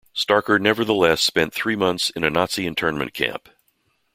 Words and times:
Starker 0.15 0.59
nevertheless 0.59 1.21
spent 1.21 1.53
three 1.53 1.75
months 1.75 2.09
in 2.09 2.23
a 2.23 2.29
Nazi 2.31 2.65
internment 2.65 3.13
camp. 3.13 3.49